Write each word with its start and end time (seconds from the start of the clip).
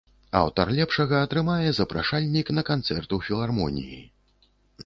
Аўтар 0.37 0.71
лепшага 0.77 1.19
атрымае 1.25 1.69
запрашальнік 1.79 2.49
на 2.59 2.65
канцэрт 2.71 3.09
у 3.19 3.21
філармоніі. 3.27 4.01